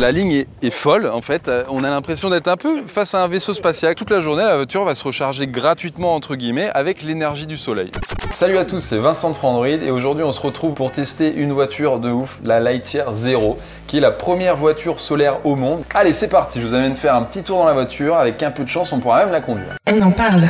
La 0.00 0.12
ligne 0.12 0.32
est, 0.32 0.48
est 0.62 0.70
folle 0.70 1.06
en 1.06 1.20
fait, 1.20 1.48
Euh, 1.48 1.62
on 1.68 1.84
a 1.84 1.90
l'impression 1.90 2.30
d'être 2.30 2.48
un 2.48 2.56
peu 2.56 2.86
face 2.86 3.14
à 3.14 3.22
un 3.22 3.28
vaisseau 3.28 3.52
spatial. 3.52 3.94
Toute 3.94 4.08
la 4.08 4.20
journée, 4.20 4.42
la 4.42 4.56
voiture 4.56 4.82
va 4.84 4.94
se 4.94 5.04
recharger 5.04 5.46
gratuitement 5.46 6.14
entre 6.14 6.36
guillemets 6.36 6.70
avec 6.72 7.02
l'énergie 7.02 7.46
du 7.46 7.58
soleil. 7.58 7.92
Salut 8.30 8.56
à 8.56 8.64
tous, 8.64 8.80
c'est 8.80 8.96
Vincent 8.96 9.28
de 9.28 9.34
Frandroid 9.34 9.66
et 9.66 9.90
aujourd'hui 9.90 10.24
on 10.24 10.32
se 10.32 10.40
retrouve 10.40 10.72
pour 10.72 10.90
tester 10.90 11.30
une 11.30 11.52
voiture 11.52 11.98
de 11.98 12.10
ouf, 12.10 12.38
la 12.44 12.60
Lightyear 12.60 13.12
Zero, 13.12 13.58
qui 13.88 13.98
est 13.98 14.00
la 14.00 14.10
première 14.10 14.56
voiture 14.56 15.00
solaire 15.00 15.44
au 15.44 15.54
monde. 15.54 15.82
Allez 15.94 16.14
c'est 16.14 16.28
parti, 16.28 16.62
je 16.62 16.66
vous 16.66 16.72
amène 16.72 16.94
faire 16.94 17.14
un 17.14 17.22
petit 17.24 17.42
tour 17.42 17.58
dans 17.58 17.66
la 17.66 17.74
voiture, 17.74 18.16
avec 18.16 18.42
un 18.42 18.52
peu 18.52 18.64
de 18.64 18.70
chance 18.70 18.92
on 18.94 19.00
pourra 19.00 19.18
même 19.18 19.32
la 19.32 19.42
conduire. 19.42 19.76
On 19.86 20.00
en 20.00 20.12
parle. 20.12 20.44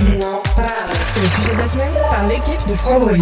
On 0.00 0.20
en 0.20 0.42
parle. 0.54 0.94
C'est 1.14 1.22
le 1.22 1.28
sujet 1.28 1.54
de 1.54 1.58
la 1.58 1.66
semaine 1.66 1.94
par 2.10 2.26
l'équipe 2.26 2.68
de 2.68 2.74
Frandroid. 2.74 3.16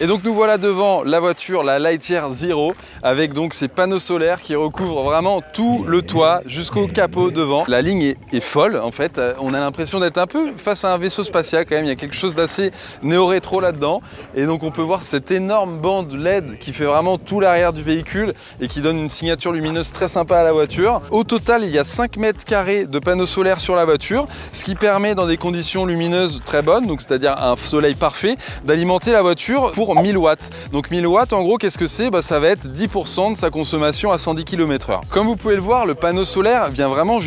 Et 0.00 0.08
donc 0.08 0.24
nous 0.24 0.34
voilà 0.34 0.58
devant 0.58 1.04
la 1.04 1.20
voiture, 1.20 1.62
la 1.62 1.78
Lightyear 1.78 2.28
Zero, 2.30 2.74
avec 3.04 3.32
donc 3.32 3.54
ces 3.54 3.68
panneaux 3.68 4.00
solaires 4.00 4.42
qui 4.42 4.56
recouvrent 4.56 5.04
vraiment 5.04 5.40
tout 5.40 5.84
le 5.86 6.02
toit 6.02 6.40
jusqu'au 6.46 6.88
capot 6.88 7.30
devant. 7.30 7.64
La 7.68 7.80
ligne 7.80 8.16
est, 8.32 8.40
folle 8.40 8.76
en 8.76 8.90
fait, 8.90 9.18
Euh, 9.18 9.34
on 9.38 9.54
a 9.54 9.60
l'impression 9.60 10.00
d'être 10.00 10.18
un 10.18 10.26
peu 10.26 10.50
face 10.56 10.84
à 10.84 10.92
un 10.92 10.98
vaisseau 10.98 11.22
spatial 11.22 11.64
quand 11.64 11.76
même, 11.76 11.84
il 11.84 11.90
y 11.90 11.92
a 11.92 11.94
quelque 11.94 12.16
chose 12.16 12.34
d'assez 12.34 12.72
néo-rétro 13.04 13.60
là-dedans. 13.60 14.02
Et 14.34 14.46
donc 14.46 14.64
on 14.64 14.72
peut 14.72 14.82
voir 14.82 15.02
cette 15.02 15.30
énorme 15.30 15.78
bande 15.78 16.12
LED 16.12 16.58
qui 16.58 16.72
fait 16.72 16.86
vraiment 16.86 17.16
tout 17.16 17.38
l'arrière 17.38 17.72
du 17.72 17.84
véhicule 17.84 18.34
et 18.60 18.66
qui 18.66 18.80
donne 18.80 18.98
une 18.98 19.08
signature 19.08 19.52
lumineuse 19.52 19.92
très 19.92 20.08
sympa 20.08 20.38
à 20.38 20.42
la 20.42 20.52
voiture. 20.52 21.02
Au 21.12 21.22
total, 21.22 21.62
il 21.62 21.70
y 21.70 21.78
a 21.78 21.84
5 21.84 22.16
mètres 22.16 22.44
carrés 22.44 22.86
de 22.86 22.98
panneaux 22.98 23.26
solaires 23.26 23.60
sur 23.60 23.76
la 23.76 23.84
voiture, 23.84 24.26
ce 24.50 24.64
qui 24.64 24.74
permet 24.74 25.14
dans 25.14 25.28
des 25.28 25.36
conditions 25.36 25.86
lumineuses 25.86 26.42
très 26.44 26.62
bonnes, 26.62 26.88
donc 26.88 27.00
c'est-à-dire 27.00 27.40
un 27.40 27.54
soleil 27.56 27.94
parfait, 27.94 28.34
d'alimenter 28.64 29.12
la 29.12 29.22
voiture 29.22 29.70
pour 29.70 29.83
1000 29.92 30.16
watts. 30.16 30.50
Donc 30.72 30.90
1000 30.90 31.06
watts, 31.06 31.32
en 31.32 31.42
gros, 31.42 31.58
qu'est-ce 31.58 31.78
que 31.78 31.86
c'est? 31.86 32.10
Bah, 32.10 32.22
Ça 32.22 32.40
va 32.40 32.48
être 32.48 32.66
10% 32.68 33.32
de 33.32 33.36
sa 33.36 33.50
consommation 33.50 34.12
à 34.12 34.18
110 34.18 34.44
km/h. 34.44 35.00
Comme 35.10 35.26
vous 35.26 35.36
pouvez 35.36 35.56
le 35.56 35.60
voir, 35.60 35.84
le 35.84 35.94
panneau 35.94 36.24
solaire 36.24 36.70
vient 36.70 36.88
vraiment 36.88 37.18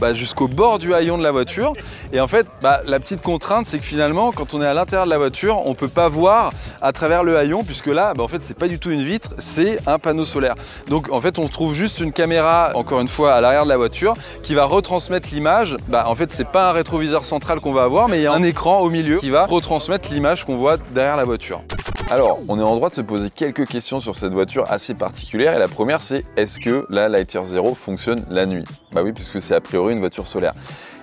bah, 0.00 0.14
jusqu'au 0.14 0.48
bord 0.48 0.78
du 0.78 0.94
haillon 0.94 1.18
de 1.18 1.22
la 1.22 1.32
voiture. 1.32 1.72
Et 2.12 2.20
en 2.20 2.28
fait, 2.28 2.46
bah, 2.62 2.80
la 2.86 3.00
petite 3.00 3.22
contrainte, 3.22 3.66
c'est 3.66 3.78
que 3.78 3.84
finalement, 3.84 4.32
quand 4.32 4.54
on 4.54 4.62
est 4.62 4.66
à 4.66 4.74
l'intérieur 4.74 5.06
de 5.06 5.10
la 5.10 5.18
voiture, 5.18 5.66
on 5.66 5.74
peut 5.74 5.88
pas 5.88 6.08
voir 6.08 6.52
à 6.82 6.92
travers 6.92 7.24
le 7.24 7.36
haillon, 7.36 7.64
puisque 7.64 7.86
là, 7.86 8.12
bah, 8.14 8.22
en 8.22 8.28
fait, 8.28 8.42
c'est 8.42 8.56
pas 8.56 8.68
du 8.68 8.78
tout 8.78 8.90
une 8.90 9.02
vitre, 9.02 9.30
c'est 9.38 9.78
un 9.86 9.98
panneau 9.98 10.24
solaire. 10.24 10.54
Donc 10.88 11.10
en 11.10 11.20
fait, 11.20 11.38
on 11.38 11.48
trouve 11.48 11.74
juste 11.74 12.00
une 12.00 12.12
caméra, 12.12 12.70
encore 12.74 13.00
une 13.00 13.08
fois, 13.08 13.34
à 13.34 13.40
l'arrière 13.40 13.64
de 13.64 13.68
la 13.68 13.76
voiture, 13.76 14.14
qui 14.42 14.54
va 14.54 14.64
retransmettre 14.64 15.28
l'image. 15.32 15.76
Bah, 15.88 16.04
en 16.08 16.14
fait, 16.14 16.30
c'est 16.30 16.48
pas 16.48 16.70
un 16.70 16.72
rétroviseur 16.72 17.24
central 17.24 17.60
qu'on 17.60 17.72
va 17.72 17.84
avoir, 17.84 18.08
mais 18.08 18.18
il 18.18 18.22
y 18.22 18.26
a 18.26 18.32
un 18.32 18.42
écran 18.42 18.80
au 18.80 18.90
milieu 18.90 19.18
qui 19.18 19.30
va 19.30 19.46
retransmettre 19.46 20.08
l'image 20.12 20.44
qu'on 20.44 20.56
voit 20.56 20.76
derrière 20.94 21.16
la 21.16 21.24
voiture. 21.24 21.62
Alors, 22.08 22.38
on 22.46 22.60
est 22.60 22.62
en 22.62 22.76
droit 22.76 22.88
de 22.88 22.94
se 22.94 23.00
poser 23.00 23.30
quelques 23.30 23.66
questions 23.66 23.98
sur 23.98 24.14
cette 24.14 24.32
voiture 24.32 24.70
assez 24.70 24.94
particulière. 24.94 25.54
Et 25.54 25.58
la 25.58 25.66
première, 25.66 26.00
c'est 26.00 26.24
est-ce 26.36 26.60
que 26.60 26.86
la 26.88 27.08
Lightyear 27.08 27.44
Zero 27.44 27.74
fonctionne 27.74 28.24
la 28.30 28.46
nuit? 28.46 28.62
Bah 28.92 29.02
oui, 29.02 29.12
puisque 29.12 29.40
c'est 29.40 29.56
a 29.56 29.60
priori 29.60 29.92
une 29.92 29.98
voiture 29.98 30.28
solaire. 30.28 30.54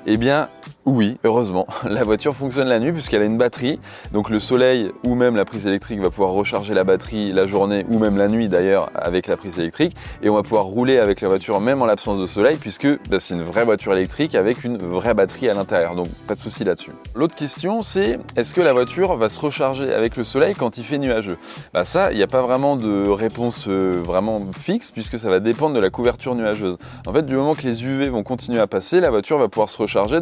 Eh 0.06 0.16
bien, 0.16 0.47
oui, 0.86 1.18
heureusement, 1.24 1.66
la 1.86 2.04
voiture 2.04 2.36
fonctionne 2.36 2.68
la 2.68 2.80
nuit 2.80 2.92
puisqu'elle 2.92 3.22
a 3.22 3.26
une 3.26 3.38
batterie. 3.38 3.80
Donc 4.12 4.30
le 4.30 4.40
soleil 4.40 4.92
ou 5.06 5.16
même 5.16 5.36
la 5.38 5.46
prise 5.46 5.66
électrique 5.66 6.00
va 6.00 6.10
pouvoir 6.10 6.32
recharger 6.32 6.74
la 6.74 6.84
batterie 6.84 7.32
la 7.32 7.46
journée 7.46 7.86
ou 7.90 8.00
même 8.00 8.18
la 8.18 8.28
nuit 8.28 8.50
d'ailleurs 8.50 8.90
avec 8.94 9.28
la 9.28 9.38
prise 9.38 9.60
électrique. 9.60 9.96
Et 10.22 10.30
on 10.30 10.36
va 10.36 10.44
pouvoir 10.44 10.66
rouler 10.66 10.98
avec 10.98 11.22
la 11.22 11.30
voiture 11.30 11.62
même 11.62 11.82
en 11.82 11.86
l'absence 11.86 12.20
de 12.20 12.26
soleil 12.26 12.58
puisque 12.58 12.88
bah, 13.10 13.20
c'est 13.20 13.34
une 13.34 13.44
vraie 13.44 13.64
voiture 13.64 13.94
électrique 13.94 14.36
avec 14.36 14.66
une 14.66 14.78
vraie 14.78 15.14
batterie 15.14 15.48
à 15.48 15.54
l'intérieur. 15.54 15.96
Donc 15.96 16.08
pas 16.28 16.36
de 16.36 16.42
souci 16.42 16.66
là-dessus. 16.66 16.92
L'autre 17.16 17.36
question 17.36 17.82
c'est 17.82 18.20
est-ce 18.36 18.54
que 18.54 18.62
la 18.62 18.74
voiture 18.74 19.16
va 19.16 19.30
se 19.30 19.40
recharger 19.40 19.94
avec 19.94 20.18
le 20.18 20.26
soleil 20.26 20.54
quand 20.54 20.78
il 20.78 20.84
fait 20.84 20.98
nuageux? 20.98 21.38
Bah 21.74 21.86
ça, 21.86 22.12
il 22.12 22.18
n'y 22.18 22.24
a 22.24 22.28
pas 22.28 22.42
vraiment 22.42 22.76
de 22.76 23.08
réponse 23.10 23.70
euh, 23.70 24.02
vraiment 24.04 24.42
fixe 24.60 24.92
puisque 24.92 25.18
ça 25.18 25.30
va 25.30 25.40
dépendre 25.40 25.76
de 25.76 25.80
la 25.80 25.90
couverture 25.90 26.36
nuageuse. 26.36 26.78
En 27.08 27.14
fait, 27.14 27.26
du 27.26 27.36
moment 27.36 27.54
que 27.54 27.62
les 27.62 27.86
UV 27.86 28.10
vont 28.10 28.24
continuer 28.24 28.60
à 28.60 28.68
passer, 28.68 29.00
la 29.00 29.12
voiture 29.12 29.38
va 29.38 29.48
pouvoir 29.48 29.70
se 29.70 29.78
recharger. 29.78 30.20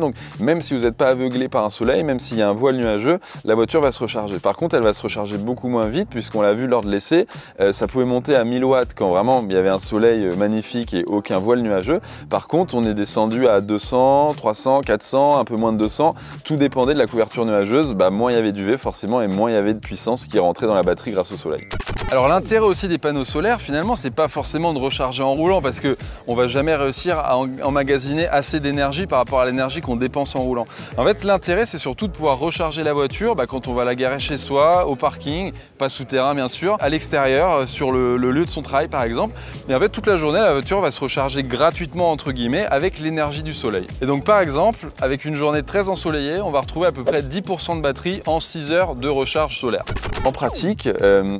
Si 0.59 0.73
vous 0.73 0.81
n'êtes 0.81 0.97
pas 0.97 1.09
aveuglé 1.09 1.47
par 1.47 1.63
un 1.63 1.69
soleil, 1.69 2.03
même 2.03 2.19
s'il 2.19 2.37
y 2.37 2.41
a 2.41 2.49
un 2.49 2.53
voile 2.53 2.75
nuageux, 2.75 3.19
la 3.45 3.55
voiture 3.55 3.79
va 3.79 3.91
se 3.91 3.99
recharger. 3.99 4.39
Par 4.39 4.57
contre, 4.57 4.75
elle 4.75 4.83
va 4.83 4.91
se 4.91 5.01
recharger 5.01 5.37
beaucoup 5.37 5.69
moins 5.69 5.85
vite, 5.85 6.09
puisqu'on 6.09 6.41
l'a 6.41 6.53
vu 6.53 6.67
lors 6.67 6.81
de 6.81 6.89
l'essai, 6.91 7.27
euh, 7.59 7.71
ça 7.71 7.87
pouvait 7.87 8.05
monter 8.05 8.35
à 8.35 8.43
1000 8.43 8.65
watts 8.65 8.93
quand 8.95 9.09
vraiment 9.09 9.45
il 9.47 9.53
y 9.53 9.57
avait 9.57 9.69
un 9.69 9.79
soleil 9.79 10.25
euh, 10.25 10.35
magnifique 10.35 10.93
et 10.93 11.05
aucun 11.05 11.37
voile 11.37 11.61
nuageux. 11.61 12.01
Par 12.29 12.47
contre, 12.47 12.75
on 12.75 12.83
est 12.83 12.93
descendu 12.93 13.47
à 13.47 13.61
200, 13.61 14.33
300, 14.35 14.81
400, 14.81 15.37
un 15.37 15.45
peu 15.45 15.55
moins 15.55 15.71
de 15.71 15.77
200. 15.77 16.15
Tout 16.43 16.55
dépendait 16.55 16.93
de 16.93 16.99
la 16.99 17.07
couverture 17.07 17.45
nuageuse. 17.45 17.93
Bah, 17.93 18.09
moins 18.09 18.31
il 18.31 18.35
y 18.35 18.39
avait 18.39 18.51
d'UV 18.51 18.77
forcément, 18.77 19.21
et 19.21 19.27
moins 19.27 19.51
il 19.51 19.53
y 19.53 19.57
avait 19.57 19.73
de 19.73 19.79
puissance 19.79 20.25
qui 20.25 20.39
rentrait 20.39 20.67
dans 20.67 20.75
la 20.75 20.83
batterie 20.83 21.11
grâce 21.11 21.31
au 21.31 21.37
soleil. 21.37 21.67
Alors 22.11 22.27
l'intérêt 22.27 22.65
aussi 22.65 22.89
des 22.89 22.97
panneaux 22.97 23.23
solaires, 23.23 23.61
finalement, 23.61 23.95
c'est 23.95 24.11
pas 24.11 24.27
forcément 24.27 24.73
de 24.73 24.79
recharger 24.79 25.23
en 25.23 25.33
roulant, 25.33 25.61
parce 25.61 25.79
que 25.79 25.95
on 26.27 26.35
va 26.35 26.49
jamais 26.49 26.75
réussir 26.75 27.17
à 27.17 27.37
emmagasiner 27.37 28.27
assez 28.27 28.59
d'énergie 28.59 29.07
par 29.07 29.19
rapport 29.19 29.39
à 29.39 29.45
l'énergie 29.45 29.79
qu'on 29.79 29.95
dépense 29.95 30.35
en 30.35 30.41
roulant. 30.41 30.65
En 30.97 31.05
fait, 31.05 31.23
l'intérêt, 31.23 31.65
c'est 31.65 31.77
surtout 31.77 32.07
de 32.07 32.11
pouvoir 32.11 32.37
recharger 32.37 32.83
la 32.83 32.91
voiture 32.91 33.37
bah, 33.37 33.47
quand 33.47 33.69
on 33.69 33.73
va 33.73 33.85
la 33.85 33.95
garer 33.95 34.19
chez 34.19 34.35
soi, 34.35 34.87
au 34.87 34.97
parking, 34.97 35.53
pas 35.77 35.87
souterrain 35.87 36.35
bien 36.35 36.49
sûr, 36.49 36.75
à 36.81 36.89
l'extérieur, 36.89 37.51
euh, 37.53 37.65
sur 37.65 37.91
le, 37.91 38.17
lieu 38.17 38.43
de 38.43 38.49
son 38.49 38.61
travail 38.61 38.89
par 38.89 39.03
exemple. 39.03 39.33
Et 39.69 39.73
en 39.73 39.79
fait, 39.79 39.87
toute 39.87 40.07
la 40.07 40.17
journée, 40.17 40.41
la 40.41 40.51
voiture 40.51 40.81
va 40.81 40.91
se 40.91 40.99
recharger 40.99 41.43
gratuitement, 41.43 42.11
entre 42.11 42.33
guillemets, 42.33 42.65
avec 42.65 42.99
l'énergie 42.99 43.41
du 43.41 43.53
soleil. 43.53 43.87
Et 44.01 44.05
donc, 44.05 44.25
par 44.25 44.41
exemple, 44.41 44.87
avec 45.01 45.23
une 45.23 45.35
journée 45.35 45.63
très 45.63 45.87
ensoleillée, 45.87 46.41
on 46.41 46.51
va 46.51 46.59
retrouver 46.59 46.87
à 46.87 46.91
peu 46.91 47.05
près 47.05 47.21
10% 47.21 47.77
de 47.77 47.81
batterie 47.81 48.21
en 48.27 48.41
6 48.41 48.71
heures 48.71 48.95
de 48.95 49.07
recharge 49.07 49.57
solaire. 49.57 49.85
En 50.25 50.33
pratique, 50.33 50.89
euh, 51.01 51.37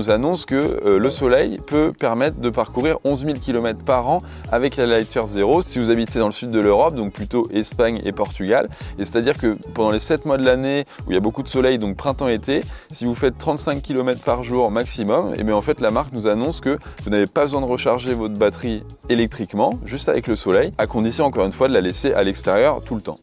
annonce 0.09 0.45
que 0.45 0.55
euh, 0.55 0.99
le 0.99 1.09
soleil 1.09 1.59
peut 1.65 1.93
permettre 1.97 2.39
de 2.39 2.49
parcourir 2.49 2.97
11 3.03 3.25
000 3.25 3.37
km 3.39 3.83
par 3.83 4.09
an 4.09 4.23
avec 4.51 4.77
la 4.77 4.85
Lightyear 4.85 5.27
Zero 5.27 5.61
si 5.61 5.79
vous 5.79 5.91
habitez 5.91 6.19
dans 6.19 6.27
le 6.27 6.31
sud 6.31 6.51
de 6.51 6.59
l'Europe, 6.59 6.95
donc 6.95 7.13
plutôt 7.13 7.47
Espagne 7.53 8.01
et 8.03 8.11
Portugal. 8.11 8.69
Et 8.99 9.05
c'est-à-dire 9.05 9.37
que 9.37 9.57
pendant 9.73 9.91
les 9.91 9.99
7 9.99 10.25
mois 10.25 10.37
de 10.37 10.45
l'année 10.45 10.85
où 11.05 11.11
il 11.11 11.13
y 11.13 11.17
a 11.17 11.21
beaucoup 11.21 11.43
de 11.43 11.47
soleil, 11.47 11.77
donc 11.77 11.95
printemps-été, 11.95 12.63
si 12.91 13.05
vous 13.05 13.15
faites 13.15 13.37
35 13.37 13.81
km 13.81 14.23
par 14.23 14.43
jour 14.43 14.71
maximum, 14.71 15.33
et 15.37 15.43
bien 15.43 15.55
en 15.55 15.61
fait 15.61 15.79
la 15.81 15.91
marque 15.91 16.13
nous 16.13 16.27
annonce 16.27 16.61
que 16.61 16.77
vous 17.03 17.09
n'avez 17.09 17.27
pas 17.27 17.43
besoin 17.43 17.61
de 17.61 17.65
recharger 17.65 18.13
votre 18.13 18.35
batterie 18.35 18.83
électriquement, 19.09 19.71
juste 19.85 20.09
avec 20.09 20.27
le 20.27 20.35
soleil, 20.35 20.73
à 20.77 20.87
condition 20.87 21.25
encore 21.25 21.45
une 21.45 21.53
fois 21.53 21.67
de 21.67 21.73
la 21.73 21.81
laisser 21.81 22.13
à 22.13 22.23
l'extérieur 22.23 22.81
tout 22.81 22.95
le 22.95 23.01
temps. 23.01 23.19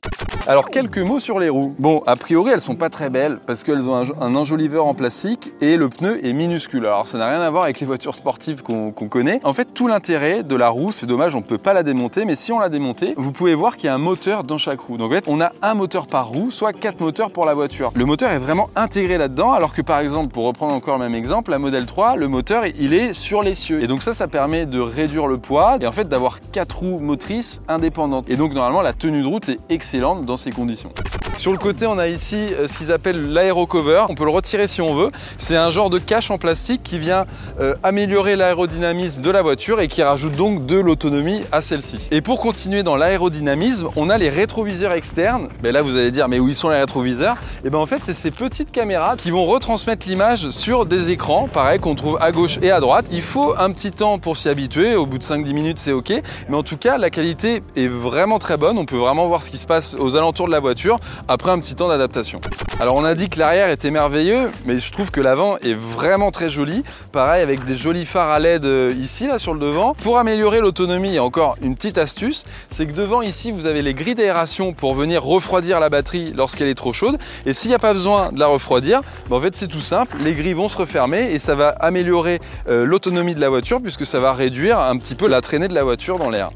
Alors 0.47 0.71
quelques 0.71 0.99
mots 0.99 1.21
sur 1.21 1.41
les 1.41 1.49
roues. 1.49 1.75
Bon, 1.79 2.03
a 2.07 2.17
priori 2.17 2.53
elles 2.53 2.61
sont 2.61 2.77
pas 2.77 2.89
très 2.89 3.11
belles 3.11 3.39
parce 3.47 3.65
qu'elles 3.65 3.91
ont 3.91 3.97
un, 3.97 4.05
un 4.21 4.35
enjoliveur 4.35 4.87
en 4.87 4.95
plastique 4.95 5.53
et 5.61 5.77
le 5.77 5.89
pneu 5.89 6.25
est 6.25 6.33
minuscule. 6.33 6.68
Alors 6.75 7.07
ça 7.07 7.17
n'a 7.19 7.29
rien 7.29 7.41
à 7.41 7.51
voir 7.51 7.65
avec 7.65 7.81
les 7.81 7.87
voitures 7.87 8.15
sportives 8.15 8.63
qu'on 8.63 8.93
connaît. 8.93 9.41
En 9.45 9.55
fait, 9.55 9.73
tout 9.73 9.89
l'intérêt 9.89 10.43
de 10.43 10.55
la 10.55 10.69
roue, 10.69 10.93
c'est 10.93 11.07
dommage, 11.07 11.35
on 11.35 11.41
peut 11.41 11.59
pas 11.59 11.73
la 11.73 11.83
démonter, 11.83 12.25
mais 12.25 12.37
si 12.37 12.53
on 12.53 12.59
la 12.59 12.69
démontait, 12.69 13.15
vous 13.17 13.33
pouvez 13.33 13.55
voir 13.55 13.77
qu'il 13.77 13.87
y 13.87 13.89
a 13.89 13.95
un 13.95 13.99
moteur 13.99 14.45
dans 14.45 14.59
chaque 14.59 14.81
roue. 14.81 14.99
Donc 14.99 15.11
en 15.11 15.15
fait, 15.15 15.25
on 15.29 15.41
a 15.41 15.51
un 15.63 15.75
moteur 15.75 16.07
par 16.07 16.29
roue, 16.29 16.51
soit 16.51 16.75
quatre 16.75 17.01
moteurs 17.01 17.31
pour 17.31 17.47
la 17.47 17.55
voiture. 17.55 17.91
Le 17.95 18.05
moteur 18.05 18.31
est 18.31 18.39
vraiment 18.39 18.69
intégré 18.77 19.17
là-dedans, 19.17 19.53
alors 19.53 19.73
que 19.73 19.81
par 19.81 19.99
exemple, 19.99 20.33
pour 20.33 20.45
reprendre 20.45 20.75
encore 20.75 20.99
le 20.99 21.05
même 21.05 21.15
exemple, 21.15 21.51
la 21.51 21.59
modèle 21.59 21.87
3, 21.87 22.17
le 22.17 22.29
moteur 22.29 22.65
il 22.67 22.93
est 22.93 23.15
sur 23.15 23.43
l'essieu. 23.43 23.83
Et 23.83 23.87
donc 23.87 24.03
ça, 24.03 24.13
ça 24.13 24.29
permet 24.29 24.67
de 24.67 24.81
réduire 24.81 25.27
le 25.27 25.39
poids 25.39 25.79
et 25.81 25.87
en 25.87 25.93
fait 25.93 26.09
d'avoir 26.09 26.39
quatre 26.53 26.81
roues 26.81 27.01
motrices 27.01 27.63
indépendantes. 27.69 28.29
Et 28.29 28.37
donc 28.37 28.53
normalement, 28.53 28.83
la 28.83 28.93
tenue 28.93 29.23
de 29.23 29.27
route 29.27 29.49
est 29.49 29.59
excellente 29.71 30.25
dans 30.25 30.37
ces 30.37 30.51
conditions. 30.51 30.93
Sur 31.39 31.53
le 31.53 31.59
côté, 31.59 31.87
on 31.87 31.99
a 31.99 32.09
ici 32.09 32.37
euh, 32.37 32.67
ce 32.67 32.77
qu'ils 32.77 32.93
appellent 32.93 33.33
l'aérocover. 33.33 34.05
On 34.09 34.15
peut 34.15 34.25
le 34.25 34.31
retirer 34.31 34.67
si 34.67 34.83
on 34.83 34.95
veut. 34.95 35.11
C'est 35.39 35.57
un 35.57 35.71
genre 35.71 35.89
de 35.89 35.99
cache 35.99 36.31
en 36.31 36.37
plastique 36.37 36.58
qui 36.83 36.99
vient 36.99 37.25
euh, 37.61 37.75
améliorer 37.83 38.37
l'aérodynamisme 38.37 39.21
de 39.21 39.31
la 39.31 39.43
voiture 39.43 39.81
et 39.81 39.89
qui 39.89 40.03
rajoute 40.03 40.37
donc 40.37 40.67
de 40.67 40.77
l'autonomie 40.77 41.43
à 41.53 41.61
celle-ci. 41.61 42.09
Et 42.11 42.21
pour 42.21 42.41
continuer 42.41 42.83
dans 42.83 42.97
l'aérodynamisme, 42.97 43.89
on 43.97 44.11
a 44.11 44.19
les 44.19 44.29
rétroviseurs 44.29 44.93
externes. 44.93 45.49
Mais 45.63 45.73
là, 45.73 45.83
vous 45.83 45.97
allez 45.97 46.11
dire, 46.11 46.29
mais 46.29 46.39
où 46.39 46.49
ils 46.49 46.55
sont 46.55 46.69
les 46.69 46.79
rétroviseurs? 46.79 47.37
Et 47.65 47.71
bien 47.71 47.79
en 47.79 47.87
fait, 47.87 48.01
c'est 48.05 48.15
ces 48.15 48.31
petites 48.31 48.71
caméras 48.71 49.17
qui 49.17 49.31
vont 49.31 49.47
retransmettre 49.47 50.07
l'image 50.09 50.51
sur 50.51 50.87
des 50.87 51.11
écrans, 51.11 51.49
pareil, 51.49 51.79
qu'on 51.79 51.95
trouve 51.95 52.19
à 52.21 52.33
gauche 52.33 52.59
et 52.63 52.71
à 52.71 52.81
droite. 52.81 53.07
Il 53.11 53.23
faut 53.23 53.55
un 53.59 53.71
petit 53.71 53.91
temps 53.91 54.19
pour 54.19 54.37
s'y 54.37 54.49
habituer. 54.49 54.97
Au 54.97 55.07
bout 55.07 55.19
de 55.19 55.25
5-10 55.25 55.53
minutes, 55.53 55.79
c'est 55.79 55.93
OK. 55.93 56.13
Mais 56.49 56.57
en 56.57 56.63
tout 56.63 56.77
cas, 56.77 56.99
la 56.99 57.11
qualité 57.11 57.63
est 57.77 57.87
vraiment 57.87 58.39
très 58.39 58.57
bonne. 58.57 58.79
On 58.79 58.85
peut 58.85 58.97
vraiment 58.97 59.27
voir 59.29 59.43
ce 59.43 59.51
qui 59.51 59.59
se 59.59 59.67
passe 59.67 59.97
aux 59.99 60.17
alentours 60.17 60.47
de 60.47 60.53
la 60.53 60.61
voiture 60.61 60.99
après 61.29 61.51
un 61.51 61.59
petit 61.59 61.75
temps 61.75 61.89
d'adaptation. 61.89 62.41
Alors, 62.81 62.97
on 62.97 63.05
a 63.05 63.15
dit 63.15 63.29
que 63.29 63.39
l'arrière 63.39 63.71
était 63.71 63.91
merveilleux, 63.91 64.51
mais 64.65 64.79
je 64.79 64.93
trouve 64.93 65.11
que 65.11 65.21
l'avant 65.21 65.57
est 65.59 65.75
vraiment 65.75 66.31
très 66.31 66.38
joli. 66.47 66.85
Pareil, 67.11 67.43
avec 67.43 67.65
des 67.65 67.77
jolis 67.77 68.07
phares 68.07 68.31
à 68.31 68.39
LED 68.39 68.65
euh, 68.65 68.95
ici, 69.03 69.27
là, 69.27 69.41
sur 69.41 69.55
le 69.55 69.61
devant. 69.61 69.95
Pour 69.95 70.19
améliorer 70.19 70.61
l'autonomie, 70.61 71.15
il 71.15 71.21
encore 71.21 71.57
une 71.61 71.75
petite 71.75 71.99
astuce, 71.99 72.45
c'est 72.71 72.87
que 72.87 72.93
devant 72.93 73.23
ici, 73.23 73.51
vous 73.51 73.67
avez 73.67 73.83
les 73.83 73.95
grilles 73.95 74.15
d'aération 74.15 74.73
pour 74.73 74.95
venir 74.95 75.25
refroidir 75.25 75.81
la 75.81 75.89
batterie 75.89 76.33
lorsqu'elle 76.37 76.69
est 76.69 76.75
trop 76.75 76.93
chaude. 76.93 77.19
Et 77.47 77.53
s'il 77.53 77.71
n'y 77.71 77.75
a 77.75 77.81
pas 77.81 77.93
besoin 77.93 78.31
de 78.31 78.39
la 78.39 78.47
refroidir, 78.47 79.01
ben, 79.29 79.37
en 79.37 79.41
fait, 79.41 79.57
c'est 79.57 79.67
tout 79.67 79.81
simple. 79.81 80.17
Les 80.23 80.35
grilles 80.35 80.55
vont 80.55 80.69
se 80.69 80.79
refermer 80.79 81.33
et 81.33 81.39
ça 81.39 81.55
va 81.55 81.71
améliorer 81.81 82.41
euh, 82.69 82.85
l'autonomie 82.85 83.35
de 83.35 83.41
la 83.41 83.49
voiture 83.49 83.81
puisque 83.83 84.07
ça 84.07 84.21
va 84.21 84.33
réduire 84.33 84.79
un 84.79 84.97
petit 84.99 85.15
peu 85.15 85.27
la 85.27 85.41
traînée 85.41 85.69
de 85.69 85.75
la 85.75 85.83
voiture 85.83 86.19
dans 86.19 86.31
l'air. 86.31 86.51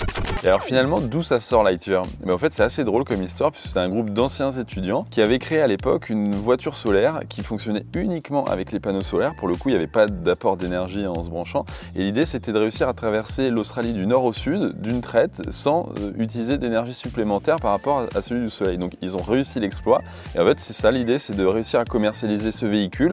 Et 0.44 0.48
alors 0.48 0.62
finalement, 0.62 1.00
d'où 1.00 1.22
ça 1.22 1.38
sort 1.38 1.62
Lightyear? 1.62 2.02
Mais 2.24 2.32
en 2.32 2.38
fait, 2.38 2.52
c'est 2.52 2.64
assez 2.64 2.82
drôle 2.82 3.04
comme 3.04 3.22
histoire 3.22 3.52
puisque 3.52 3.68
c'est 3.68 3.78
un 3.78 3.88
groupe 3.88 4.10
d'anciens 4.10 4.50
étudiants 4.50 5.06
qui 5.08 5.22
avaient 5.22 5.38
créé 5.38 5.60
à 5.60 5.68
l'époque 5.68 6.10
une 6.10 6.34
voiture 6.34 6.76
solaire 6.76 7.20
qui 7.28 7.44
fonctionnait 7.44 7.86
uniquement 7.94 8.44
avec 8.46 8.72
les 8.72 8.80
panneaux 8.80 9.02
solaires. 9.02 9.34
Pour 9.36 9.46
le 9.46 9.54
coup, 9.54 9.68
il 9.68 9.72
n'y 9.72 9.78
avait 9.78 9.86
pas 9.86 10.06
d'apport 10.06 10.56
d'énergie 10.56 11.06
en 11.06 11.22
se 11.22 11.30
branchant. 11.30 11.64
Et 11.94 12.00
l'idée, 12.00 12.26
c'était 12.26 12.52
de 12.52 12.58
réussir 12.58 12.88
à 12.88 12.92
traverser 12.92 13.50
l'Australie 13.50 13.92
du 13.92 14.04
nord 14.04 14.24
au 14.24 14.32
sud 14.32 14.80
d'une 14.80 15.00
traite 15.00 15.42
sans 15.50 15.90
euh, 16.00 16.12
utiliser 16.18 16.58
d'énergie 16.58 16.94
supplémentaire 16.94 17.60
par 17.60 17.70
rapport 17.70 18.08
à 18.12 18.20
celui 18.20 18.42
du 18.42 18.50
soleil. 18.50 18.78
Donc 18.78 18.94
ils 19.00 19.16
ont 19.16 19.22
réussi 19.22 19.60
l'exploit. 19.60 20.00
Et 20.34 20.40
en 20.40 20.44
fait, 20.44 20.58
c'est 20.58 20.72
ça 20.72 20.90
l'idée, 20.90 21.20
c'est 21.20 21.36
de 21.36 21.44
réussir 21.44 21.78
à 21.78 21.84
commercialiser 21.84 22.50
ce 22.50 22.66
véhicule 22.66 23.12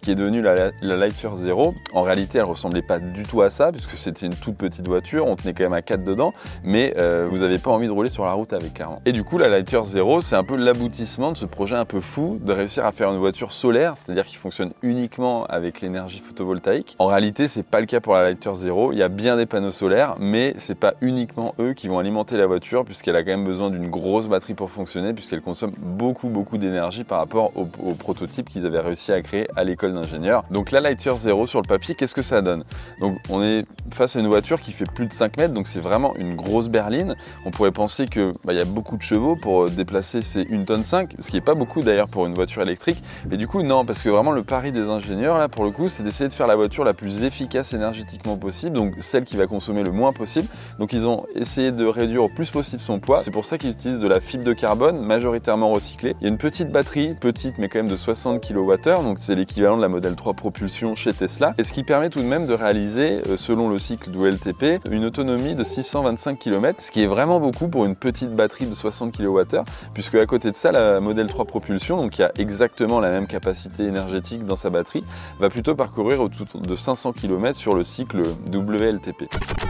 qui 0.00 0.12
est 0.12 0.14
devenue 0.14 0.42
la, 0.42 0.70
la 0.80 0.96
Lightyear 0.96 1.34
Zero. 1.36 1.74
En 1.92 2.02
réalité, 2.02 2.38
elle 2.38 2.44
ressemblait 2.44 2.82
pas 2.82 3.00
du 3.00 3.24
tout 3.24 3.42
à 3.42 3.50
ça, 3.50 3.72
puisque 3.72 3.96
c'était 3.98 4.26
une 4.26 4.34
toute 4.34 4.56
petite 4.56 4.86
voiture, 4.86 5.26
on 5.26 5.34
tenait 5.34 5.54
quand 5.54 5.64
même 5.64 5.72
à 5.72 5.82
4 5.82 6.04
dedans, 6.04 6.32
mais 6.62 6.94
euh, 6.98 7.26
vous 7.28 7.38
n'avez 7.38 7.58
pas 7.58 7.72
envie 7.72 7.88
de 7.88 7.92
rouler 7.92 8.08
sur 8.08 8.24
la 8.24 8.32
route 8.32 8.52
avec 8.52 8.74
clairement. 8.74 9.02
Et 9.06 9.12
du 9.12 9.24
coup, 9.24 9.38
la 9.38 9.48
Lightyear 9.48 9.84
Zero, 9.84 10.20
c'est 10.20 10.36
un 10.36 10.44
peu 10.44 10.54
l'aboutissement 10.54 11.32
de 11.32 11.36
ce 11.36 11.46
projet 11.46 11.74
un 11.74 11.84
peu 11.84 12.00
fou 12.00 12.38
de 12.40 12.52
réussir 12.52 12.86
à 12.86 12.92
faire 12.92 13.10
une 13.10 13.18
voiture 13.18 13.52
solaire, 13.52 13.94
c'est-à-dire 13.96 14.24
qui 14.24 14.36
fonctionne 14.36 14.72
uniquement 14.82 15.46
avec 15.46 15.80
l'énergie 15.80 16.20
photovoltaïque. 16.20 16.94
En 17.00 17.06
réalité, 17.06 17.48
c'est 17.48 17.64
pas 17.64 17.80
le 17.80 17.86
cas 17.86 17.98
pour 18.00 18.14
la 18.14 18.22
Lightyear 18.22 18.54
Zero. 18.54 18.92
Il 18.92 18.98
y 18.98 19.02
a 19.02 19.08
bien 19.08 19.36
des 19.36 19.46
panneaux 19.46 19.72
solaires, 19.72 20.14
mais 20.20 20.54
c'est 20.58 20.78
pas 20.78 20.94
uniquement 21.00 21.56
eux 21.58 21.72
qui 21.72 21.88
vont 21.88 21.98
alimenter 21.98 22.36
la 22.36 22.46
voiture, 22.46 22.84
puisqu'elle 22.84 23.16
a 23.16 23.24
quand 23.24 23.32
même 23.32 23.44
besoin 23.44 23.70
d'une 23.70 23.90
grosse 23.90 24.28
batterie 24.28 24.54
pour 24.54 24.70
fonctionner, 24.70 25.12
puisqu'elle 25.12 25.42
consomme 25.42 25.72
beaucoup, 25.76 26.28
beaucoup 26.28 26.56
d'énergie 26.56 27.02
par 27.02 27.18
rapport 27.18 27.50
au 27.56 27.94
prototype 27.94 28.48
qu'ils 28.48 28.64
avaient 28.64 28.78
réussi 28.78 29.10
à 29.10 29.20
créer 29.22 29.48
à 29.56 29.64
l'école 29.64 29.94
d'ingénieurs. 29.94 30.44
Donc 30.50 30.70
la 30.70 30.80
Lightyear 30.80 31.16
Zero 31.16 31.46
sur 31.46 31.60
le 31.60 31.66
papier, 31.66 31.94
qu'est-ce 31.94 32.14
que 32.14 32.22
ça 32.22 32.42
donne? 32.42 32.64
Donc 33.00 33.18
on 33.28 33.42
est 33.42 33.64
face 33.92 34.16
à 34.16 34.20
une 34.20 34.28
voiture 34.28 34.60
qui 34.60 34.72
fait 34.72 34.84
plus 34.84 35.06
de 35.06 35.12
5 35.12 35.36
mètres, 35.36 35.54
donc 35.54 35.66
c'est 35.66 35.80
vraiment 35.80 36.14
une 36.16 36.36
grosse 36.36 36.68
berline. 36.68 37.16
On 37.44 37.50
pourrait 37.50 37.72
penser 37.72 38.06
que 38.06 38.32
bah, 38.44 38.52
y 38.52 38.60
a 38.60 38.64
beaucoup 38.64 38.96
de 38.96 39.02
chevaux 39.02 39.36
pour 39.36 39.64
euh, 39.64 39.70
déplacer 39.70 40.22
ces 40.22 40.46
1 40.52 40.64
tonne 40.64 40.82
5, 40.82 41.16
ce 41.18 41.28
qui 41.28 41.36
n'est 41.36 41.40
pas 41.40 41.54
beaucoup 41.54 41.80
d'ailleurs 41.80 42.08
pour 42.08 42.26
une 42.26 42.34
voiture 42.34 42.62
électrique. 42.62 43.02
Mais 43.28 43.36
du 43.36 43.46
coup 43.48 43.62
non, 43.62 43.84
parce 43.84 44.02
que 44.02 44.08
vraiment 44.08 44.32
le 44.32 44.42
pari 44.42 44.72
des 44.72 44.88
ingénieurs 44.88 45.38
là 45.38 45.48
pour 45.48 45.64
le 45.64 45.70
coup, 45.70 45.88
c'est 45.88 46.02
d'essayer 46.02 46.28
de 46.28 46.34
faire 46.34 46.46
la 46.46 46.56
voiture 46.56 46.84
la 46.84 46.94
plus 46.94 47.22
efficace 47.22 47.72
énergétiquement 47.72 48.36
possible, 48.36 48.76
donc 48.76 48.94
celle 49.00 49.24
qui 49.24 49.36
va 49.36 49.46
consommer 49.46 49.82
le 49.82 49.92
moins 49.92 50.12
possible. 50.12 50.48
Donc 50.78 50.92
ils 50.92 51.06
ont 51.06 51.24
essayé 51.34 51.70
de 51.70 51.84
réduire 51.84 52.24
au 52.24 52.28
plus 52.28 52.50
possible 52.50 52.82
son 52.82 53.00
poids. 53.00 53.18
C'est 53.20 53.30
pour 53.30 53.44
ça 53.44 53.58
qu'ils 53.58 53.70
utilisent 53.70 54.00
de 54.00 54.08
la 54.08 54.20
fibre 54.20 54.44
de 54.44 54.52
carbone 54.52 55.00
majoritairement 55.00 55.70
recyclée. 55.70 56.14
Il 56.20 56.24
y 56.24 56.26
a 56.26 56.30
une 56.30 56.38
petite 56.38 56.70
batterie, 56.70 57.14
petite 57.14 57.58
mais 57.58 57.68
quand 57.68 57.78
même 57.78 57.88
de 57.88 57.96
60 57.96 58.46
kWh, 58.46 59.02
donc 59.02 59.18
c'est 59.20 59.34
l'équivalent 59.46 59.76
de 59.76 59.82
la 59.82 59.88
Model 59.88 60.16
3 60.16 60.34
propulsion 60.34 60.96
chez 60.96 61.12
Tesla, 61.12 61.54
et 61.56 61.62
ce 61.62 61.72
qui 61.72 61.84
permet 61.84 62.10
tout 62.10 62.18
de 62.18 62.26
même 62.26 62.46
de 62.46 62.52
réaliser, 62.52 63.22
euh, 63.28 63.36
selon 63.36 63.68
le 63.68 63.78
cycle 63.78 64.10
du 64.10 64.28
LTP, 64.28 64.80
une 64.90 65.04
autonomie 65.04 65.54
de 65.54 65.62
625 65.62 66.36
km, 66.36 66.82
ce 66.82 66.90
qui 66.90 67.04
est 67.04 67.06
vraiment 67.06 67.38
beaucoup 67.38 67.68
pour 67.68 67.84
une 67.84 67.94
petite 67.94 68.32
batterie 68.32 68.66
de 68.66 68.74
60 68.74 69.16
kWh, 69.16 69.62
puisque 69.94 70.16
à 70.16 70.26
côté 70.26 70.50
de 70.50 70.56
ça, 70.56 70.72
la 70.72 71.00
Model 71.00 71.28
3 71.28 71.44
propulsion, 71.44 71.96
donc 71.96 72.10
qui 72.10 72.24
a 72.24 72.32
exactement 72.36 72.98
la 72.98 73.10
même 73.10 73.28
capacité 73.28 73.84
énergétique 73.84 74.44
dans 74.44 74.56
sa 74.56 74.68
batterie, 74.68 75.04
va 75.38 75.48
plutôt 75.48 75.76
parcourir 75.76 76.20
autour 76.20 76.46
de 76.60 76.76
500 76.76 77.12
km 77.12 77.56
sur 77.56 77.74
le 77.74 77.84
cycle 77.84 78.22
WLTP. 78.52 79.28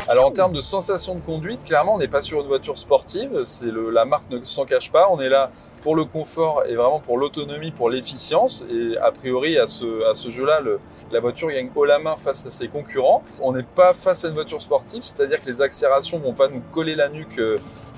Alors 0.08 0.26
en 0.26 0.31
termes 0.31 0.55
de 0.55 0.62
sensation 0.62 1.17
de 1.17 1.20
conduite, 1.20 1.64
clairement 1.64 1.96
on 1.96 1.99
n'est 1.99 2.08
pas 2.08 2.23
sur 2.23 2.40
une 2.40 2.46
voiture 2.46 2.78
sportive, 2.78 3.43
c'est 3.44 3.70
la 3.93 4.06
marque 4.06 4.31
ne 4.31 4.43
s'en 4.43 4.64
cache 4.64 4.90
pas, 4.90 5.08
on 5.11 5.20
est 5.20 5.28
là 5.28 5.50
pour 5.86 5.94
le 5.94 6.04
confort 6.04 6.64
et 6.66 6.74
vraiment 6.74 6.98
pour 6.98 7.16
l'autonomie, 7.16 7.70
pour 7.70 7.90
l'efficience 7.90 8.64
et 8.68 8.98
a 8.98 9.12
priori 9.12 9.56
à 9.56 9.68
ce, 9.68 10.04
à 10.10 10.14
ce 10.14 10.30
jeu-là, 10.30 10.60
la 11.12 11.20
voiture 11.20 11.48
gagne 11.48 11.70
haut 11.76 11.84
la 11.84 12.00
main 12.00 12.16
face 12.16 12.44
à 12.44 12.50
ses 12.50 12.66
concurrents. 12.66 13.22
On 13.40 13.52
n'est 13.52 13.62
pas 13.62 13.94
face 13.94 14.24
à 14.24 14.28
une 14.28 14.34
voiture 14.34 14.60
sportive, 14.60 15.04
c'est-à-dire 15.04 15.40
que 15.40 15.46
les 15.46 15.62
accélérations 15.62 16.18
vont 16.18 16.32
pas 16.32 16.48
nous 16.48 16.60
coller 16.72 16.96
la 16.96 17.08
nuque 17.08 17.40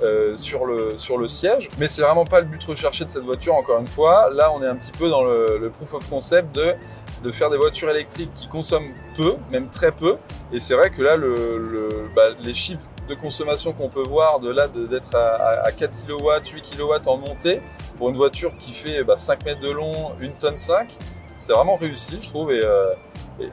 euh, 0.02 0.36
sur, 0.36 0.64
le, 0.66 0.92
sur 0.96 1.18
le 1.18 1.26
siège, 1.28 1.68
mais 1.78 1.88
c'est 1.88 2.02
vraiment 2.02 2.24
pas 2.24 2.40
le 2.40 2.46
but 2.46 2.62
recherché 2.64 3.04
de 3.04 3.10
cette 3.10 3.24
voiture 3.24 3.54
encore 3.54 3.78
une 3.80 3.86
fois. 3.86 4.30
Là 4.32 4.52
on 4.52 4.62
est 4.62 4.66
un 4.68 4.76
petit 4.76 4.92
peu 4.92 5.08
dans 5.08 5.22
le, 5.24 5.58
le 5.58 5.70
proof 5.70 5.94
of 5.94 6.08
concept 6.08 6.54
de 6.54 6.74
de 7.24 7.32
faire 7.32 7.50
des 7.50 7.56
voitures 7.56 7.90
électriques 7.90 8.30
qui 8.36 8.46
consomment 8.46 8.92
peu, 9.16 9.34
même 9.50 9.68
très 9.70 9.90
peu. 9.90 10.18
Et 10.52 10.60
c'est 10.60 10.74
vrai 10.74 10.90
que 10.90 11.02
là, 11.02 11.16
le, 11.16 11.58
le- 11.58 12.08
bah, 12.14 12.28
les 12.40 12.54
chiffres 12.54 12.88
de 13.08 13.14
consommation 13.16 13.72
qu'on 13.72 13.88
peut 13.88 14.04
voir, 14.04 14.38
de 14.38 14.48
là 14.48 14.68
d'être 14.68 15.16
à, 15.16 15.34
à- 15.34 15.66
à 15.66 15.72
4 15.72 16.06
kW, 16.06 16.28
8 16.54 16.62
kW 16.76 17.08
en 17.08 17.16
montée, 17.16 17.60
pour 17.96 18.10
une 18.10 18.14
voiture 18.16 18.56
qui 18.60 18.72
fait 18.72 19.02
bah, 19.02 19.18
5 19.18 19.44
mètres 19.44 19.60
de 19.60 19.68
long, 19.72 20.12
1 20.22 20.28
tonne 20.38 20.56
5, 20.56 20.96
c'est 21.38 21.52
vraiment 21.52 21.74
réussi, 21.74 22.18
je 22.22 22.28
trouve. 22.28 22.52
Et, 22.52 22.60
euh, 22.64 22.86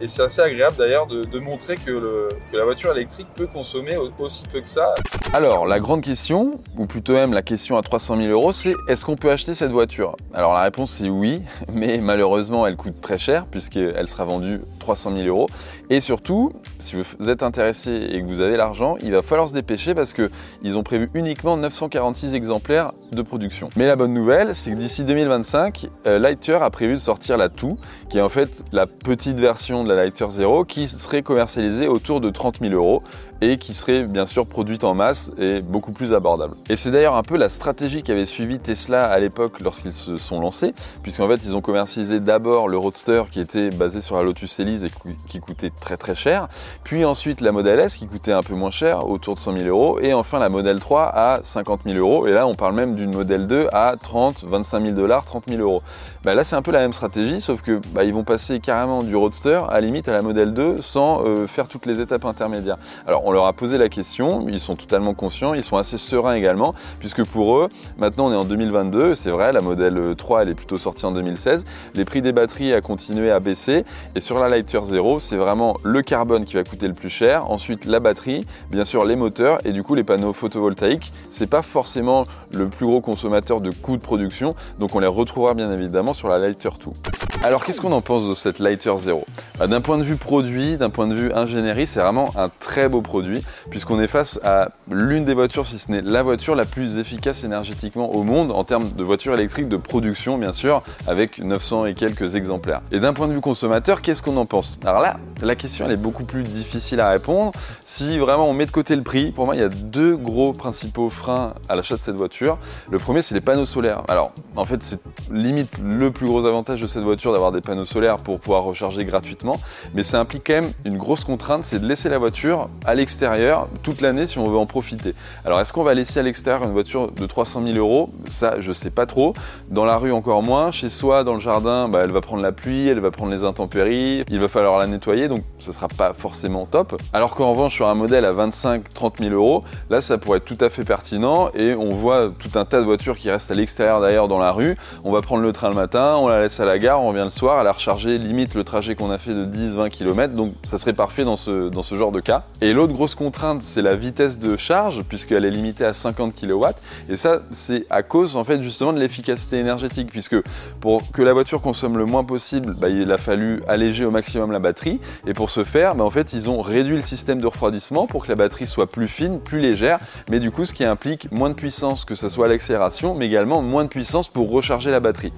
et- 0.01 0.07
c'est 0.07 0.21
assez 0.23 0.41
agréable 0.41 0.75
d'ailleurs 0.77 1.07
de, 1.07 1.39
montrer 1.39 1.75
que, 1.77 2.29
la 2.53 2.63
voiture 2.63 2.91
électrique 2.91 3.27
peut 3.35 3.47
consommer 3.47 3.97
au- 3.97 4.09
aussi 4.23 4.43
peu 4.51 4.61
que 4.61 4.69
ça. 4.69 4.95
Alors, 5.33 5.65
la 5.65 5.79
grande 5.79 6.01
question, 6.01 6.59
ou 6.77 6.85
plutôt 6.85 7.13
même 7.13 7.33
la 7.33 7.41
question 7.41 7.77
à 7.77 7.81
300 7.81 8.15
000 8.17 8.27
euros, 8.29 8.53
c'est 8.53 8.73
est-ce 8.87 9.05
qu'on 9.05 9.15
peut 9.15 9.31
acheter 9.31 9.53
cette 9.53 9.71
voiture? 9.71 10.15
Alors 10.33 10.53
la 10.53 10.61
réponse 10.61 10.91
c'est 10.91 11.09
oui, 11.09 11.41
mais 11.73 11.97
malheureusement 11.97 12.65
elle 12.67 12.75
coûte 12.77 12.99
très 13.01 13.17
cher 13.17 13.45
puisqu'elle 13.47 14.07
sera 14.07 14.25
vendue 14.25 14.59
300 14.79 15.11
000 15.15 15.27
euros. 15.27 15.47
Et 15.91 16.01
surtout, 16.01 16.51
si 16.79 16.95
vous 16.95 17.29
êtes 17.29 17.43
intéressé 17.43 17.91
et 18.11 18.19
que 18.21 18.25
vous 18.25 18.41
avez 18.41 18.57
l'argent, 18.57 18.95
il 19.03 19.11
va 19.11 19.21
falloir 19.21 19.47
se 19.47 19.53
dépêcher 19.53 19.93
parce 19.93 20.13
qu'ils 20.13 20.77
ont 20.77 20.81
prévu 20.83 21.09
uniquement 21.13 21.57
946 21.57 22.33
exemplaires 22.33 22.93
de 23.11 23.21
production. 23.21 23.69
Mais 23.75 23.85
la 23.85 23.95
bonne 23.95 24.13
nouvelle, 24.13 24.55
c'est 24.55 24.71
que 24.71 24.75
d'ici 24.77 25.03
2025, 25.03 25.87
euh, 26.07 26.17
Lightyear 26.17 26.63
a 26.63 26.71
prévu 26.71 26.93
de 26.93 26.99
sortir 26.99 27.37
la 27.37 27.49
2, 27.49 27.67
qui 28.09 28.17
est 28.17 28.21
en 28.21 28.29
fait 28.29 28.63
la 28.71 28.87
petite 28.87 29.39
version 29.39 29.74
de 29.83 29.89
la 29.89 29.95
Lighter 29.95 30.27
Zero 30.29 30.65
qui 30.65 30.87
serait 30.87 31.21
commercialisée 31.21 31.87
autour 31.87 32.21
de 32.21 32.29
30 32.29 32.59
000 32.61 32.73
euros 32.73 33.03
et 33.41 33.57
qui 33.57 33.73
serait 33.73 34.05
bien 34.05 34.25
sûr 34.25 34.45
produite 34.45 34.83
en 34.83 34.93
masse 34.93 35.31
et 35.37 35.61
beaucoup 35.61 35.91
plus 35.91 36.13
abordable. 36.13 36.55
Et 36.69 36.77
c'est 36.77 36.91
d'ailleurs 36.91 37.15
un 37.15 37.23
peu 37.23 37.37
la 37.37 37.49
stratégie 37.49 38.01
qu'avait 38.01 38.25
suivi 38.25 38.59
Tesla 38.59 39.05
à 39.05 39.19
l'époque 39.19 39.59
lorsqu'ils 39.59 39.93
se 39.93 40.17
sont 40.17 40.39
lancés, 40.39 40.73
puisqu'en 41.03 41.27
fait 41.27 41.43
ils 41.43 41.55
ont 41.55 41.61
commercialisé 41.61 42.19
d'abord 42.19 42.67
le 42.67 42.77
Roadster 42.77 43.23
qui 43.29 43.39
était 43.39 43.69
basé 43.69 44.01
sur 44.01 44.15
la 44.15 44.23
Lotus 44.23 44.59
Elise 44.59 44.85
et 44.85 44.91
qui 45.27 45.39
coûtait 45.39 45.71
très 45.71 45.97
très 45.97 46.15
cher, 46.15 46.47
puis 46.83 47.03
ensuite 47.03 47.41
la 47.41 47.51
Model 47.51 47.79
S 47.79 47.97
qui 47.97 48.07
coûtait 48.07 48.31
un 48.31 48.43
peu 48.43 48.55
moins 48.55 48.71
cher, 48.71 49.07
autour 49.07 49.35
de 49.35 49.39
100 49.39 49.57
000 49.59 49.65
euros, 49.67 49.99
et 49.99 50.13
enfin 50.13 50.39
la 50.39 50.49
Model 50.49 50.79
3 50.79 51.03
à 51.13 51.39
50 51.43 51.81
000 51.85 51.97
euros, 51.97 52.27
et 52.27 52.31
là 52.31 52.47
on 52.47 52.55
parle 52.55 52.75
même 52.75 52.95
d'une 52.95 53.13
Model 53.13 53.47
2 53.47 53.67
à 53.73 53.95
30, 54.01 54.45
25 54.45 54.81
000 54.81 54.93
dollars, 54.93 55.25
30 55.25 55.43
000 55.49 55.61
euros. 55.61 55.81
Bah, 56.23 56.35
là 56.35 56.43
c'est 56.43 56.55
un 56.55 56.61
peu 56.61 56.71
la 56.71 56.79
même 56.79 56.93
stratégie, 56.93 57.41
sauf 57.41 57.61
que 57.61 57.81
bah, 57.93 58.03
ils 58.03 58.13
vont 58.13 58.23
passer 58.23 58.59
carrément 58.59 59.03
du 59.03 59.15
Roadster 59.15 59.61
à 59.69 59.81
limite 59.81 60.07
à 60.07 60.13
la 60.13 60.21
Model 60.21 60.53
2 60.53 60.81
sans 60.81 61.23
euh, 61.25 61.47
faire 61.47 61.67
toutes 61.67 61.85
les 61.85 62.01
étapes 62.01 62.25
intermédiaires. 62.25 62.77
Alors 63.07 63.25
on 63.25 63.31
leur 63.31 63.45
a 63.45 63.53
posé 63.53 63.77
la 63.77 63.89
question, 63.89 64.47
ils 64.47 64.59
sont 64.59 64.75
totalement 64.75 65.13
conscients, 65.13 65.53
ils 65.53 65.63
sont 65.63 65.77
assez 65.77 65.97
sereins 65.97 66.33
également, 66.33 66.73
puisque 66.99 67.23
pour 67.23 67.57
eux, 67.57 67.69
maintenant 67.97 68.27
on 68.27 68.31
est 68.31 68.35
en 68.35 68.45
2022, 68.45 69.15
c'est 69.15 69.29
vrai, 69.29 69.51
la 69.51 69.61
Model 69.61 70.15
3 70.15 70.43
elle 70.43 70.49
est 70.49 70.55
plutôt 70.55 70.77
sortie 70.77 71.05
en 71.05 71.11
2016, 71.11 71.65
les 71.93 72.05
prix 72.05 72.21
des 72.21 72.31
batteries 72.31 72.73
a 72.73 72.81
continué 72.81 73.31
à 73.31 73.39
baisser, 73.39 73.85
et 74.15 74.19
sur 74.19 74.39
la 74.39 74.49
Lighter 74.49 74.79
Zero, 74.83 75.19
c'est 75.19 75.37
vraiment 75.37 75.75
le 75.83 76.01
carbone 76.01 76.45
qui 76.45 76.55
va 76.55 76.63
coûter 76.63 76.87
le 76.87 76.93
plus 76.93 77.09
cher, 77.09 77.49
ensuite 77.49 77.85
la 77.85 77.99
batterie, 77.99 78.45
bien 78.71 78.85
sûr 78.85 79.05
les 79.05 79.15
moteurs, 79.15 79.59
et 79.65 79.71
du 79.71 79.83
coup 79.83 79.95
les 79.95 80.03
panneaux 80.03 80.33
photovoltaïques, 80.33 81.13
c'est 81.31 81.47
pas 81.47 81.61
forcément 81.61 82.25
le 82.51 82.67
plus 82.67 82.85
gros 82.85 83.01
consommateur 83.01 83.61
de 83.61 83.71
coûts 83.71 83.97
de 83.97 84.01
production, 84.01 84.55
donc 84.79 84.95
on 84.95 84.99
les 84.99 85.07
retrouvera 85.07 85.53
bien 85.53 85.71
évidemment 85.71 86.13
sur 86.13 86.27
la 86.27 86.39
Lighter 86.39 86.69
2. 86.83 87.24
Alors 87.45 87.63
qu'est-ce 87.63 87.79
qu'on 87.79 87.91
en 87.91 88.01
pense 88.01 88.27
de 88.27 88.33
cette 88.33 88.57
Lighter 88.57 88.91
Zero? 88.97 89.23
Bah, 89.59 89.67
D'un 89.67 89.79
point 89.79 89.99
de 89.99 90.03
vue 90.03 90.15
produit, 90.15 90.77
d'un 90.77 90.89
point 90.89 91.05
de 91.05 91.13
vue 91.13 91.31
ingénierie, 91.31 91.85
c'est 91.85 91.99
vraiment 91.99 92.31
un 92.37 92.49
très 92.49 92.89
beau 92.89 93.01
produit 93.01 93.45
puisqu'on 93.69 93.99
est 93.99 94.07
face 94.07 94.39
à 94.43 94.69
l'une 94.89 95.25
des 95.25 95.35
voitures, 95.35 95.67
si 95.67 95.77
ce 95.77 95.91
n'est 95.91 96.01
la 96.01 96.23
voiture 96.23 96.55
la 96.55 96.65
plus 96.65 96.97
efficace 96.97 97.43
énergétiquement 97.43 98.15
au 98.15 98.23
monde 98.23 98.51
en 98.51 98.63
termes 98.63 98.89
de 98.89 99.03
voitures 99.03 99.35
électriques 99.35 99.69
de 99.69 99.77
production 99.77 100.39
bien 100.39 100.53
sûr, 100.53 100.81
avec 101.05 101.37
900 101.37 101.85
et 101.85 101.93
quelques 101.93 102.33
exemplaires. 102.33 102.81
Et 102.91 102.99
d'un 102.99 103.13
point 103.13 103.27
de 103.27 103.33
vue 103.33 103.41
consommateur, 103.41 104.01
qu'est-ce 104.01 104.23
qu'on 104.23 104.37
en 104.37 104.47
pense? 104.47 104.79
Alors 104.83 105.01
là, 105.01 105.17
la 105.43 105.55
question 105.55 105.85
elle 105.85 105.91
est 105.91 105.97
beaucoup 105.97 106.23
plus 106.23 106.41
difficile 106.41 106.99
à 106.99 107.11
répondre. 107.11 107.51
Si 107.85 108.17
vraiment 108.17 108.49
on 108.49 108.53
met 108.53 108.65
de 108.65 108.71
côté 108.71 108.95
le 108.95 109.03
prix, 109.03 109.31
pour 109.31 109.45
moi 109.45 109.55
il 109.55 109.61
y 109.61 109.63
a 109.63 109.69
deux 109.69 110.15
gros 110.15 110.51
principaux 110.51 111.09
freins 111.09 111.53
à 111.69 111.75
l'achat 111.75 111.93
de 111.93 112.01
cette 112.01 112.15
voiture. 112.15 112.57
Le 112.89 112.97
premier 112.97 113.21
c'est 113.21 113.35
les 113.35 113.41
panneaux 113.41 113.65
solaires. 113.65 114.01
Alors 114.07 114.31
en 114.55 114.65
fait 114.65 114.81
c'est 114.81 114.99
limite 115.31 115.77
le 115.77 116.09
plus 116.09 116.25
gros 116.25 116.47
avantage 116.47 116.81
de 116.81 116.87
cette 116.87 117.03
voiture 117.03 117.34
d'avoir 117.35 117.51
des 117.51 117.61
panneaux 117.61 117.85
solaires 117.85 118.17
pour 118.17 118.39
pouvoir 118.39 118.63
recharger 118.63 119.03
gratuitement, 119.03 119.57
mais 119.93 120.03
ça 120.03 120.19
implique 120.19 120.43
quand 120.47 120.53
même 120.53 120.71
une 120.85 120.97
grosse 120.97 121.25
contrainte, 121.25 121.63
c'est 121.65 121.79
de 121.79 121.85
laisser 121.85 122.07
la 122.07 122.17
voiture 122.17 122.69
à 122.85 122.95
l'extérieur 122.95 123.67
toute 123.83 124.01
l'année 124.01 124.25
si 124.25 124.39
on 124.39 124.47
veut 124.47 124.57
en 124.57 124.65
profiter. 124.65 125.13
Alors 125.43 125.59
est-ce 125.59 125.73
qu'on 125.73 125.83
va 125.83 125.93
laisser 125.93 126.19
à 126.19 126.23
l'extérieur 126.23 126.63
une 126.63 126.71
voiture 126.71 127.11
de 127.11 127.25
300 127.25 127.63
000 127.65 127.77
euros? 127.77 128.09
Ça, 128.29 128.61
je 128.61 128.71
sais 128.71 128.89
pas 128.89 129.05
trop. 129.05 129.33
Dans 129.69 129.83
la 129.85 129.97
rue 129.97 130.11
encore 130.11 130.43
moins. 130.43 130.71
Chez 130.71 130.89
soi, 130.89 131.23
dans 131.23 131.33
le 131.33 131.39
jardin, 131.39 131.89
bah, 131.89 131.99
elle 132.03 132.11
va 132.11 132.21
prendre 132.21 132.41
la 132.41 132.51
pluie, 132.51 132.87
elle 132.87 132.99
va 132.99 133.11
prendre 133.11 133.31
les 133.31 133.43
intempéries, 133.43 134.23
il 134.29 134.39
va 134.39 134.47
falloir 134.47 134.79
la 134.79 134.87
nettoyer, 134.87 135.27
donc 135.27 135.41
ça 135.59 135.73
sera 135.73 135.87
pas 135.89 136.13
forcément 136.13 136.65
top. 136.65 136.99
Alors 137.11 137.35
qu'en 137.35 137.51
revanche, 137.51 137.73
sur 137.73 137.87
un 137.87 137.95
modèle 137.95 138.23
à 138.23 138.33
25-30 138.33 139.19
000 139.19 139.35
euros, 139.35 139.63
là, 139.89 139.99
ça 139.99 140.17
pourrait 140.17 140.37
être 140.37 140.45
tout 140.45 140.57
à 140.61 140.69
fait 140.69 140.83
pertinent 140.83 141.49
et 141.53 141.75
on 141.75 141.89
voit 141.89 142.31
tout 142.39 142.57
un 142.57 142.65
tas 142.65 142.79
de 142.79 142.85
voitures 142.85 143.17
qui 143.17 143.29
restent 143.29 143.51
à 143.51 143.55
l'extérieur 143.55 143.99
d'ailleurs 143.99 144.27
dans 144.27 144.39
la 144.39 144.51
rue. 144.51 144.77
On 145.03 145.11
va 145.11 145.21
prendre 145.21 145.43
le 145.43 145.51
train 145.51 145.69
le 145.69 145.75
matin, 145.75 146.15
on 146.17 146.27
la 146.27 146.41
laisse 146.41 146.59
à 146.59 146.65
la 146.65 146.79
gare, 146.79 147.01
on 147.01 147.07
revient 147.09 147.24
le 147.25 147.29
soir, 147.29 147.59
elle 147.59 147.67
a 147.67 147.73
rechargé 147.73 148.17
limite 148.17 148.53
le 148.55 148.63
trajet 148.63 148.95
qu'on 148.95 149.11
a 149.11 149.17
fait 149.17 149.33
de 149.33 149.45
10-20 149.45 149.89
km, 149.89 150.33
donc 150.33 150.53
ça 150.63 150.77
serait 150.77 150.93
parfait 150.93 151.25
dans 151.25 151.35
ce, 151.35 151.69
dans 151.69 151.83
ce 151.83 151.95
genre 151.95 152.11
de 152.11 152.21
cas. 152.21 152.45
Et 152.61 152.73
l'autre 152.73 152.93
grosse 152.93 153.15
contrainte, 153.15 153.61
c'est 153.61 153.81
la 153.81 153.95
vitesse 153.95 154.39
de 154.39 154.55
charge, 154.57 155.03
puisqu'elle 155.03 155.43
est 155.43 155.51
limitée 155.51 155.85
à 155.85 155.93
50 155.93 156.33
kW, 156.33 156.65
et 157.09 157.17
ça, 157.17 157.41
c'est 157.51 157.85
à 157.89 158.03
cause 158.03 158.37
en 158.37 158.43
fait 158.43 158.61
justement 158.61 158.93
de 158.93 158.99
l'efficacité 158.99 159.59
énergétique, 159.59 160.09
puisque 160.09 160.37
pour 160.79 161.11
que 161.11 161.21
la 161.21 161.33
voiture 161.33 161.61
consomme 161.61 161.97
le 161.97 162.05
moins 162.05 162.23
possible, 162.23 162.75
bah, 162.79 162.89
il 162.89 163.11
a 163.11 163.17
fallu 163.17 163.61
alléger 163.67 164.05
au 164.05 164.11
maximum 164.11 164.51
la 164.51 164.59
batterie, 164.59 164.99
et 165.27 165.33
pour 165.33 165.49
ce 165.49 165.63
faire, 165.63 165.95
bah, 165.95 166.03
en 166.03 166.09
fait, 166.09 166.33
ils 166.33 166.49
ont 166.49 166.61
réduit 166.61 166.95
le 166.95 167.01
système 167.01 167.41
de 167.41 167.47
refroidissement 167.47 168.07
pour 168.07 168.23
que 168.23 168.29
la 168.29 168.35
batterie 168.35 168.67
soit 168.67 168.87
plus 168.87 169.07
fine, 169.07 169.39
plus 169.39 169.59
légère, 169.59 169.99
mais 170.29 170.39
du 170.39 170.51
coup, 170.51 170.65
ce 170.65 170.73
qui 170.73 170.85
implique 170.85 171.31
moins 171.31 171.49
de 171.49 171.55
puissance, 171.55 172.05
que 172.05 172.15
ce 172.15 172.29
soit 172.29 172.45
à 172.45 172.49
l'accélération, 172.49 173.15
mais 173.15 173.25
également 173.25 173.61
moins 173.61 173.83
de 173.83 173.89
puissance 173.89 174.27
pour 174.27 174.49
recharger 174.49 174.91
la 174.91 174.99
batterie. 174.99 175.33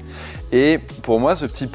Et 0.52 0.80
pour 1.04 1.20
moi, 1.20 1.36
ce 1.36 1.46
petit 1.46 1.68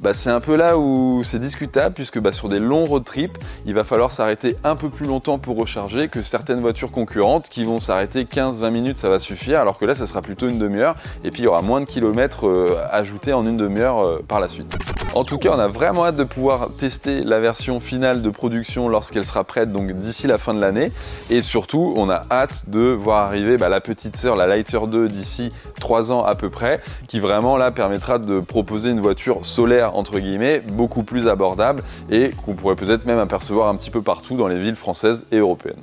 bah, 0.00 0.14
c'est 0.14 0.30
un 0.30 0.40
peu 0.40 0.56
là 0.56 0.78
où 0.78 1.22
c'est 1.24 1.38
discutable, 1.38 1.94
puisque 1.94 2.18
bah, 2.18 2.32
sur 2.32 2.48
des 2.48 2.58
longs 2.58 2.84
road 2.84 3.04
trips, 3.04 3.38
il 3.66 3.74
va 3.74 3.84
falloir 3.84 4.12
s'arrêter 4.12 4.56
un 4.64 4.76
peu 4.76 4.88
plus 4.88 5.06
longtemps 5.06 5.38
pour 5.38 5.56
recharger 5.56 6.08
que 6.08 6.22
certaines 6.22 6.60
voitures 6.60 6.90
concurrentes 6.90 7.48
qui 7.48 7.64
vont 7.64 7.80
s'arrêter 7.80 8.24
15-20 8.24 8.70
minutes, 8.70 8.98
ça 8.98 9.08
va 9.08 9.18
suffire, 9.18 9.60
alors 9.60 9.78
que 9.78 9.84
là, 9.84 9.94
ça 9.94 10.06
sera 10.06 10.22
plutôt 10.22 10.48
une 10.48 10.58
demi-heure, 10.58 10.96
et 11.24 11.30
puis 11.30 11.42
il 11.42 11.44
y 11.44 11.48
aura 11.48 11.62
moins 11.62 11.80
de 11.80 11.86
kilomètres 11.86 12.46
euh, 12.46 12.78
ajoutés 12.90 13.32
en 13.32 13.46
une 13.46 13.56
demi-heure 13.56 14.04
euh, 14.04 14.24
par 14.26 14.40
la 14.40 14.48
suite. 14.48 14.76
En 15.14 15.24
tout 15.24 15.38
cas, 15.38 15.50
on 15.50 15.58
a 15.58 15.68
vraiment 15.68 16.04
hâte 16.04 16.16
de 16.16 16.24
pouvoir 16.24 16.68
tester 16.78 17.24
la 17.24 17.40
version 17.40 17.80
finale 17.80 18.22
de 18.22 18.30
production 18.30 18.88
lorsqu'elle 18.88 19.24
sera 19.24 19.42
prête, 19.42 19.72
donc 19.72 19.90
d'ici 19.92 20.26
la 20.26 20.38
fin 20.38 20.54
de 20.54 20.60
l'année, 20.60 20.92
et 21.30 21.42
surtout, 21.42 21.94
on 21.96 22.08
a 22.10 22.22
hâte 22.30 22.68
de 22.68 22.92
voir 22.92 23.26
arriver 23.26 23.56
bah, 23.56 23.68
la 23.68 23.80
petite 23.80 24.16
sœur, 24.16 24.36
la 24.36 24.46
Lighter 24.46 24.78
2, 24.86 25.08
d'ici 25.08 25.50
3 25.80 26.12
ans 26.12 26.24
à 26.24 26.34
peu 26.34 26.50
près, 26.50 26.80
qui 27.08 27.20
vraiment 27.20 27.56
là 27.56 27.70
permettra 27.70 28.18
de 28.18 28.40
proposer 28.40 28.90
une 28.90 29.00
voiture 29.00 29.44
solaire 29.44 29.96
entre 29.96 30.18
guillemets 30.18 30.60
beaucoup 30.60 31.02
plus 31.02 31.26
abordable 31.26 31.82
et 32.10 32.30
qu'on 32.44 32.54
pourrait 32.54 32.76
peut-être 32.76 33.06
même 33.06 33.18
apercevoir 33.18 33.68
un 33.68 33.76
petit 33.76 33.90
peu 33.90 34.02
partout 34.02 34.36
dans 34.36 34.48
les 34.48 34.60
villes 34.60 34.76
françaises 34.76 35.26
et 35.32 35.38
européennes. 35.38 35.82